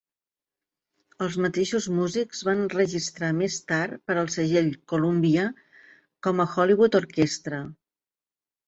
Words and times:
Els 1.25 1.35
mateixos 1.45 1.87
músics 1.97 2.41
van 2.49 2.63
enregistrar 2.63 3.31
més 3.43 3.59
tard 3.73 4.03
per 4.09 4.17
al 4.23 4.33
segell 4.39 4.73
Columbia 4.95 5.45
com 6.29 6.45
a 6.47 6.51
Hollywood 6.57 7.01
Orchestra. 7.05 7.67